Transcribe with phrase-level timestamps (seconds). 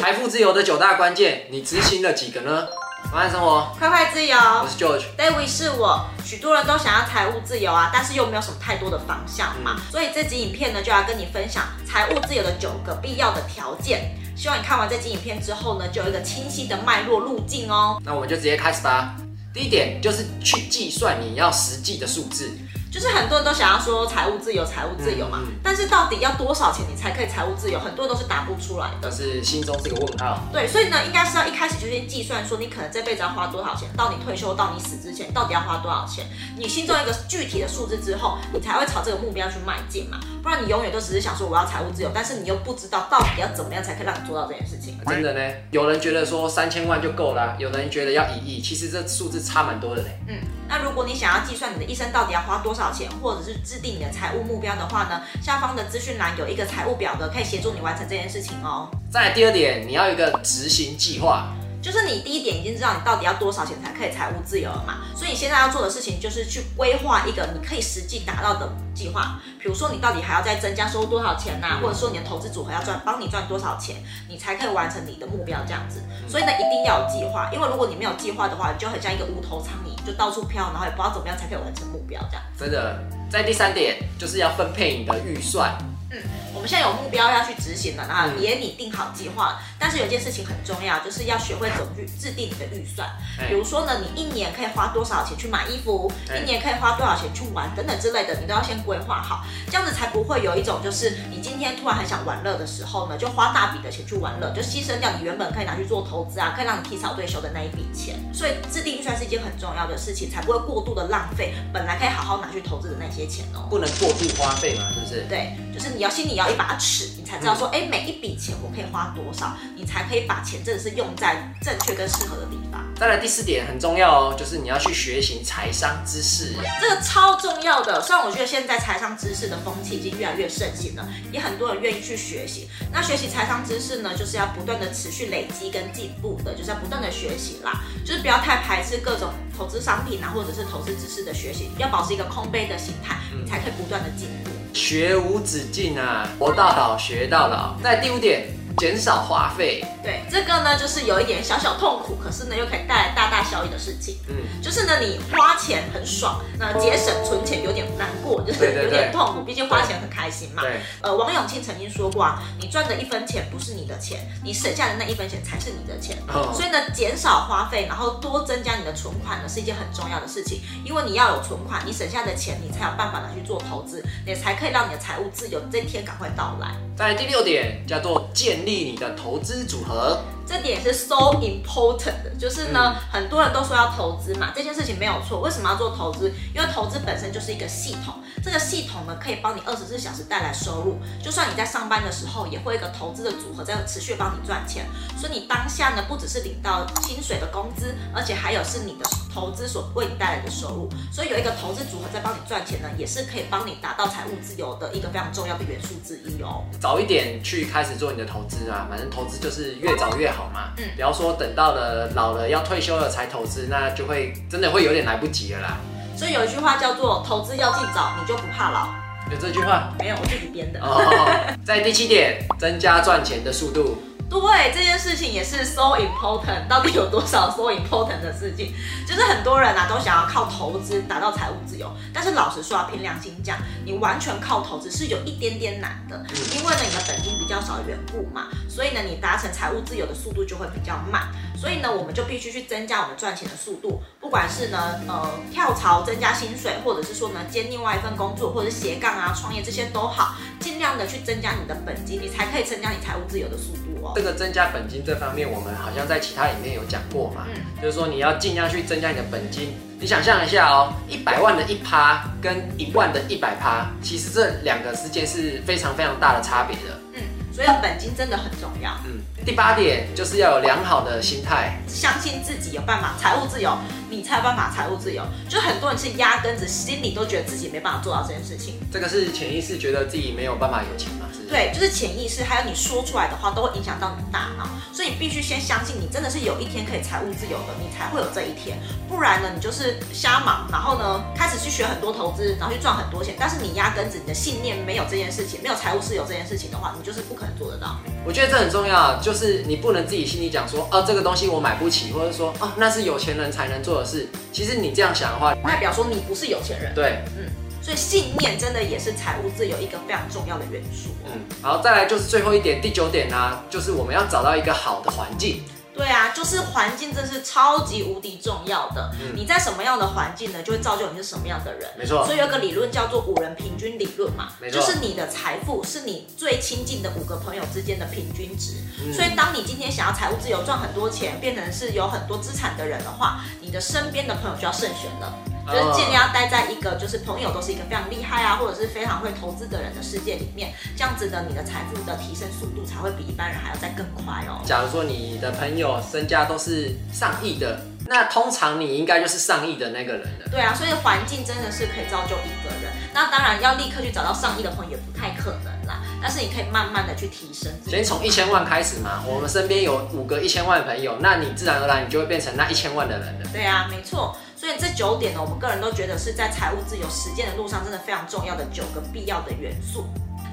[0.00, 2.66] 财富自由的九大关键，你执行了几个呢？
[3.12, 4.34] 晚安生活，快快自由。
[4.34, 6.06] 我是 George，David 是我。
[6.24, 14.16] 许多人都想要财务自由啊，但是又没有什么太多的方向嘛，嗯、所以这集影片呢，就要跟你分享财务自由的九个必要的条件。
[14.34, 18.00] 希望你看完这集影片之后呢，就有一个清晰的脉络路径哦。
[18.02, 19.14] 那我们就直接开始吧。
[19.52, 22.50] 第一点就是去计算你要实际的数字。
[22.90, 27.78] 就是很多人都想要说财务自由，财务自由嘛，嗯嗯、但是到底要多少钱你才可以财务自由？
[27.78, 30.40] 很多人都是答不出来的，但是心中是个问号。
[30.52, 36.26] 对，所以呢，应该是要一开始就先计算说，你可能这辈子要花多少钱，到你退休到你死之前，到底要花多少钱？
[36.58, 40.18] 你心中一个具体的数字之后，你才会朝这个目标去迈进嘛。
[40.42, 44.79] 不然你永远都只是想说我要财务自由，但是你又不知道到底要怎么样才可以让你做到这件事情。
[45.06, 50.08] 真的呢，有人觉得说三千万就够了，有人觉得要一亿，其实这数字差蛮多的嘞。
[50.28, 50.36] 嗯，
[50.68, 58.90] 那如果你想要计算你的一生到底要花多少钱，或者是制定你的财务目标的话呢，下方的资讯栏有一个财务表格，可以协助你完成这件事情哦。
[59.10, 61.52] 再来第二点，你要有一个执行计划。
[61.82, 69.40] 就是你第一点已经知道你到底要多少钱才可以财务自由了嘛，所以你现在要做的事情就是去规划一个你可以实际达到的计划。
[69.58, 73.96] 比如说你到底还要再增加收入多少钱呐、啊，或者说你的投资组合要赚帮你赚多少钱，
[74.28, 76.02] 你才可以完成你的目标这样子。
[76.28, 82.42] 所以呢，一定要有计划，因为如果你没有计划的话，你就很像一个无头苍蝇，就到处飘，然后也不知道怎么样才可以完成目标这样。
[82.58, 82.98] 真的，
[83.30, 85.76] 在第三点就是要分配你的预算。
[86.10, 86.20] 嗯，
[86.54, 89.62] 我们现在有目标要去执行了，然后也拟定好计划了。
[89.78, 93.08] 但是有件事情很重要，就是要学会怎么去制定你的预算。
[93.48, 108.18] 比如说呢，你一年可以花多少钱去买衣服，一年可以花多少钱去玩等等之类的，你都要先规划好，这样子才不会有一种就是你今天突然很想玩乐的时候呢，就花大笔的钱去玩乐，就牺牲掉你原本可以拿去做投资啊，可以让你提早退休的那一笔钱。
[108.34, 113.68] 所以制定预算是一件很重要的事情，才不会过度的浪费本来可以好好拿去投资的那些钱哦。
[113.70, 115.26] 不能过度花费嘛，是不是？
[115.28, 122.84] 对，就是你要心里要一把尺，你才知道说，哎、嗯，每一笔钱我可以花多少，你才可以把钱真的是用在正确跟适合的地方。
[122.96, 128.02] 再来第四点很重要哦，就是你要去学习财商知识，这个超重要的。
[128.02, 132.68] 虽然我觉得现在财商知识的风气已经越来越盛行了，也很多人愿意去学习。
[132.92, 137.72] 那学习财商知识呢，就是要不断的持续累积跟进步的，就是要不断的学习啦，
[138.04, 144.50] 就是不要太排斥各种投资商品啊，或者是投资知识的学习，要保持一个空杯的心态，你才可以不断的进步。
[144.72, 147.74] 学无止境啊，活到老学到老。
[147.82, 148.59] 那第五点。
[148.80, 154.16] 减少花费，对这个呢，就是有一点小小痛苦，可是呢，又可以带来大大效益的事情。
[154.26, 159.42] 嗯，就是呢，你花钱很爽，那节省存钱有点难过，就是有点痛苦。
[159.44, 160.62] 毕竟花钱很开心嘛。
[160.62, 166.16] 对，呃，王永庆曾经说过啊，你赚的一分钱不是你的钱，你省下的那一分钱才是你的钱。
[166.28, 166.50] 哦。
[166.54, 170.62] 所以呢，减少花费，然后多增加你的存款呢，是一件很重要的事情。
[170.86, 176.74] 因为你要有存款，你省下的钱，你才有办法拿去做投资，你才可以让你的财务自由这一天赶快到来。
[176.96, 180.22] 在第六点叫做建立你的投资组合。
[180.46, 185.40] 这点是 so important 的，就是呢，嗯、很多人都说要投资嘛，这件事情没有错。
[185.40, 186.32] 为什么要做投资？
[186.54, 190.98] 因为投资本身就是一个系统，这个系统呢，可以帮你二十四小时带来收入。
[191.22, 194.86] 就算你在上班的时候，也会有一个投资的组合在持续帮你赚钱。
[195.16, 200.88] 所以你当下呢，不只是领到薪水的工资，而且还有是你的投资所为你带来的收入。
[201.12, 206.64] 所以有一个投资组合在帮你赚钱呢，也是可以帮你达到财务自由的一个非常重要的元素之一哦。
[206.80, 210.40] 早一点去开始做你的投资啊，反正投资就是越早越好。
[210.40, 210.70] 好吗？
[210.78, 215.76] 嗯，不要说等到了老了要退休了才投资，那就会真的会有点来不及了啦。
[216.16, 218.88] 所以有一句话叫做“投资要尽早，你就不怕老”。
[219.30, 219.92] 有这句话？
[219.98, 220.80] 没有，我自己编的。
[220.80, 224.02] 哦，在第七点，增加赚钱的速度。
[224.30, 226.68] 对，这件事情也是 so important。
[226.68, 228.72] 到底有多少 so important 的事情？
[229.04, 236.24] 就是很多人啊都想要靠投资达到财务自由，但是老实说啊，凭良心讲，你完全靠投资是有一点点难的，
[236.54, 241.28] 因为呢你的本金比较少的缘故嘛，所以呢你达成财务自由的速度就会比较慢。
[241.60, 254.12] 所以呢我们就必须去增加我们赚钱的速度，不管是呢呃跳槽增加薪水，或者是说呢兼另外一份工作，或者是斜杠啊创业这些都好，尽量的去增加你的本金，你才可以增加你财务自由的速度哦。
[254.16, 259.74] 这个增加本金这方面，我们好像在其他影片有讲过嘛，嗯，就是说你要尽量去增加你的本金。
[260.00, 266.98] 你想象一下哦，一百万的一趴跟一万的一百趴，其实这两个之间是非常非常大的差别的。
[267.12, 267.20] 嗯，
[267.62, 268.90] 所以本金真的很重要。
[269.04, 273.76] 嗯，第八点就是要有良好的心态，相信自己有办法财务自由，
[274.10, 275.22] 你才有办法财务自由。
[275.48, 278.74] 就很多人是压根子心里都觉得自己没办法做到这件事情。
[278.92, 281.26] 这个是潜意识觉得自己没有办法有钱嘛？
[281.32, 288.78] 是对，就是潜意识，还有你说出来的话都会影响到你的大脑，所以你必须先相信你真的是有一天可以财务自由的，你才会有这一天。
[289.08, 297.96] 不然呢，你就是瞎忙，然后呢开始去学很多投资，然后去赚很多钱，但是你压根子你的信念没有这件事情，没有财务自由这件事情的话，你就是不可能做得到。
[298.24, 304.26] 我觉得这很重要，就是你不能自己心里讲说，哦，这个东西我买不起，或者说，哦，那是有钱人才能做的是。
[304.52, 306.92] 其实你这样想的话，代表说你不是有钱人。
[306.94, 307.46] 对，嗯，
[307.80, 311.10] 所以信念真的也是财务自由一个非常重要的元素。
[311.26, 315.62] 嗯，好，再来就是最后一点，第九点呢、啊，就是我们要找到一个好的环境。
[316.00, 319.12] 对啊，就是环境，真是超级无敌重要的。
[319.20, 321.90] 嗯、你在什么样的环境呢，就会造就你是什么样的人。
[321.98, 322.24] 没错。
[322.24, 328.76] 所以有个理论叫做五人平均理论嘛，就是你的财富是你最亲近的五个朋友之间的平均值。
[329.04, 335.34] 嗯、所以当你今天想要财务自由，赚很多钱，变成是有很多资产的人的话，你的身边的朋友就要慎选了。
[335.66, 344.62] 就是尽量要待在一个，就是朋友都是一个非常厉害啊，或者是非常会投资的人的世界里面，这样子的你的财富的提升速度才会比一般人还要再更快哦。
[344.64, 350.48] 假如说你的朋友身家都是上亿的，那通常你应该就是上亿的那个人了。
[350.50, 352.92] 对啊，所以环境真的是可以造就一个人。
[353.12, 357.72] 那当然要立刻去找到上亿的朋友也不太可能啦，但是你可以慢慢的去提升。
[357.86, 363.50] 先从一千万开始嘛，我们身边有五个一千万的朋友，那你自然而然你就会变成那一千万的人了。
[363.52, 364.36] 对啊，没错。
[364.70, 370.06] 所以这九点呢，我们个人都觉得是在财务自由实践的路上真的非常重要的九个必要的元素。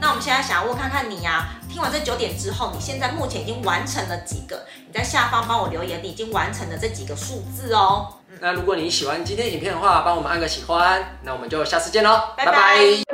[0.00, 4.66] 那我们现在想要问看看你呀、啊，听完这九点之后，你现在目前已经完成了几个？
[4.86, 8.14] 你在下方帮我留言，你已经完成了这几个数字哦。
[8.38, 11.18] 那如果你喜欢今天影片的话，帮我们按个喜欢。
[11.22, 12.52] 那我们就下次见喽，拜拜。
[12.52, 13.13] 拜拜。